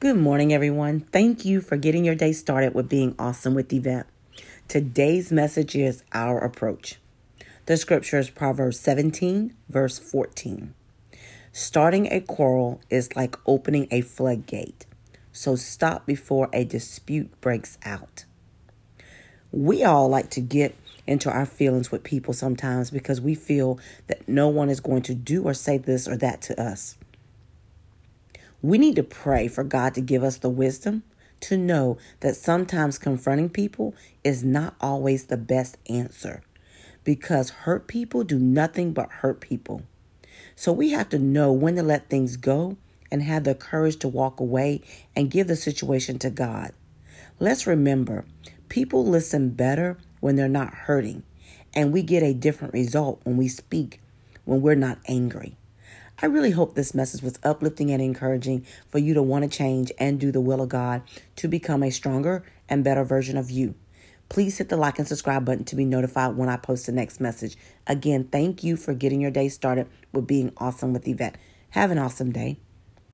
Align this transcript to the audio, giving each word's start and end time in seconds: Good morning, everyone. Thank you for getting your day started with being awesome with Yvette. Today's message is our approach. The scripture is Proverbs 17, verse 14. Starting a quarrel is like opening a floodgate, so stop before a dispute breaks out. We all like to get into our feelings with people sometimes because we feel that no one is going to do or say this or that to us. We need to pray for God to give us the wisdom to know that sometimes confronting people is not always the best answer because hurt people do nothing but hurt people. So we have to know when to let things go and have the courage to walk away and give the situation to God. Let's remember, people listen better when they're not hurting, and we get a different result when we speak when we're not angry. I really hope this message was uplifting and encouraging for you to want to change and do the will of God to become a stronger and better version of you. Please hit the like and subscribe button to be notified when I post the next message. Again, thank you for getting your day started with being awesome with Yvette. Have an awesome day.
Good 0.00 0.16
morning, 0.16 0.50
everyone. 0.50 1.00
Thank 1.00 1.44
you 1.44 1.60
for 1.60 1.76
getting 1.76 2.06
your 2.06 2.14
day 2.14 2.32
started 2.32 2.72
with 2.72 2.88
being 2.88 3.14
awesome 3.18 3.52
with 3.52 3.70
Yvette. 3.70 4.06
Today's 4.66 5.30
message 5.30 5.76
is 5.76 6.04
our 6.14 6.38
approach. 6.38 6.96
The 7.66 7.76
scripture 7.76 8.18
is 8.18 8.30
Proverbs 8.30 8.80
17, 8.80 9.52
verse 9.68 9.98
14. 9.98 10.72
Starting 11.52 12.10
a 12.10 12.22
quarrel 12.22 12.80
is 12.88 13.14
like 13.14 13.36
opening 13.44 13.88
a 13.90 14.00
floodgate, 14.00 14.86
so 15.32 15.54
stop 15.54 16.06
before 16.06 16.48
a 16.50 16.64
dispute 16.64 17.38
breaks 17.42 17.76
out. 17.84 18.24
We 19.52 19.84
all 19.84 20.08
like 20.08 20.30
to 20.30 20.40
get 20.40 20.74
into 21.06 21.30
our 21.30 21.44
feelings 21.44 21.92
with 21.92 22.04
people 22.04 22.32
sometimes 22.32 22.90
because 22.90 23.20
we 23.20 23.34
feel 23.34 23.78
that 24.06 24.26
no 24.26 24.48
one 24.48 24.70
is 24.70 24.80
going 24.80 25.02
to 25.02 25.14
do 25.14 25.42
or 25.42 25.52
say 25.52 25.76
this 25.76 26.08
or 26.08 26.16
that 26.16 26.40
to 26.40 26.58
us. 26.58 26.96
We 28.62 28.78
need 28.78 28.96
to 28.96 29.02
pray 29.02 29.48
for 29.48 29.64
God 29.64 29.94
to 29.94 30.00
give 30.00 30.22
us 30.22 30.38
the 30.38 30.50
wisdom 30.50 31.02
to 31.40 31.56
know 31.56 31.96
that 32.20 32.36
sometimes 32.36 32.98
confronting 32.98 33.48
people 33.48 33.94
is 34.22 34.44
not 34.44 34.74
always 34.80 35.24
the 35.24 35.36
best 35.36 35.78
answer 35.88 36.42
because 37.02 37.50
hurt 37.50 37.86
people 37.86 38.24
do 38.24 38.38
nothing 38.38 38.92
but 38.92 39.10
hurt 39.10 39.40
people. 39.40 39.82
So 40.54 40.72
we 40.72 40.90
have 40.90 41.08
to 41.10 41.18
know 41.18 41.52
when 41.52 41.76
to 41.76 41.82
let 41.82 42.10
things 42.10 42.36
go 42.36 42.76
and 43.10 43.22
have 43.22 43.44
the 43.44 43.54
courage 43.54 43.96
to 44.00 44.08
walk 44.08 44.40
away 44.40 44.82
and 45.16 45.30
give 45.30 45.48
the 45.48 45.56
situation 45.56 46.18
to 46.18 46.30
God. 46.30 46.72
Let's 47.38 47.66
remember, 47.66 48.26
people 48.68 49.06
listen 49.06 49.50
better 49.50 49.96
when 50.20 50.36
they're 50.36 50.48
not 50.48 50.74
hurting, 50.74 51.22
and 51.74 51.92
we 51.92 52.02
get 52.02 52.22
a 52.22 52.34
different 52.34 52.74
result 52.74 53.20
when 53.24 53.38
we 53.38 53.48
speak 53.48 54.00
when 54.44 54.60
we're 54.60 54.74
not 54.74 54.98
angry. 55.06 55.56
I 56.22 56.26
really 56.26 56.50
hope 56.50 56.74
this 56.74 56.94
message 56.94 57.22
was 57.22 57.38
uplifting 57.42 57.90
and 57.90 58.02
encouraging 58.02 58.66
for 58.88 58.98
you 58.98 59.14
to 59.14 59.22
want 59.22 59.50
to 59.50 59.56
change 59.56 59.90
and 59.98 60.20
do 60.20 60.30
the 60.30 60.40
will 60.40 60.60
of 60.60 60.68
God 60.68 61.02
to 61.36 61.48
become 61.48 61.82
a 61.82 61.90
stronger 61.90 62.44
and 62.68 62.84
better 62.84 63.04
version 63.04 63.38
of 63.38 63.50
you. 63.50 63.74
Please 64.28 64.58
hit 64.58 64.68
the 64.68 64.76
like 64.76 64.98
and 64.98 65.08
subscribe 65.08 65.44
button 65.44 65.64
to 65.64 65.76
be 65.76 65.84
notified 65.84 66.36
when 66.36 66.48
I 66.48 66.56
post 66.56 66.86
the 66.86 66.92
next 66.92 67.20
message. 67.20 67.56
Again, 67.86 68.24
thank 68.24 68.62
you 68.62 68.76
for 68.76 68.92
getting 68.94 69.20
your 69.20 69.30
day 69.30 69.48
started 69.48 69.88
with 70.12 70.26
being 70.26 70.52
awesome 70.58 70.92
with 70.92 71.08
Yvette. 71.08 71.36
Have 71.70 71.90
an 71.90 71.98
awesome 71.98 72.32
day. 72.32 72.58